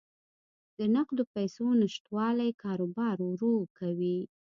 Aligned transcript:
د 0.77 0.79
نقدو 0.95 1.23
پیسو 1.33 1.65
نشتوالی 1.81 2.49
کاروبار 2.63 3.17
ورو 3.29 3.53
کوي. 3.77 4.19